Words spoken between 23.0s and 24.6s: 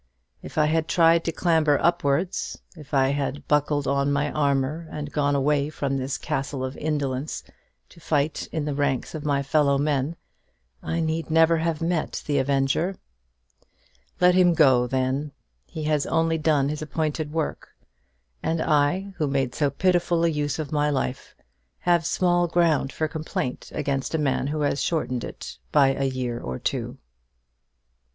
complaint against the man